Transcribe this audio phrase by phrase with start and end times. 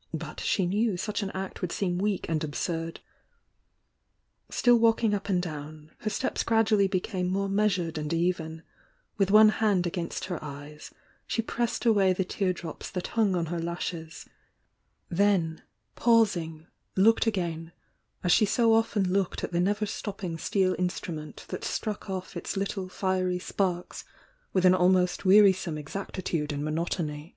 [0.24, 3.00] —but she knew such an act would seem weak and absurd.
[4.48, 8.62] Still walking up and down, her steps gradually became more measured and even,—
[9.18, 10.94] with one hand against her eyes,
[11.26, 14.24] she pressed away the tear drops that hung on her lashes—
[15.26, 15.60] then,
[15.94, 17.72] pausing, looked again,
[18.24, 22.56] as she so often looked at the never stopping steel instrument that struck off its
[22.56, 24.06] little fiery sparks
[24.54, 27.36] with an almost wearisome exactitude and monotony.